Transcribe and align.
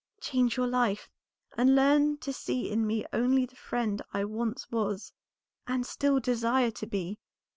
Change 0.19 0.57
your 0.57 0.65
life, 0.65 1.11
and 1.55 1.75
learn 1.75 2.17
to 2.17 2.33
see 2.33 2.71
in 2.71 2.87
me 2.87 3.05
only 3.13 3.45
the 3.45 3.55
friend 3.55 4.01
I 4.11 4.23
once 4.25 4.71
was 4.71 5.13
and 5.67 5.85
still 5.85 6.19
desire 6.19 6.71
to 6.71 6.87
be." 6.87 7.19